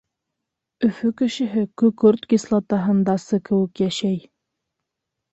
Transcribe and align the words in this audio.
Өфө 0.85 1.09
кешеһе 1.19 1.65
көкөрт 1.81 2.25
кислотаһындасы 2.31 3.39
кеүек 3.51 3.83
йәшәй. 3.85 4.17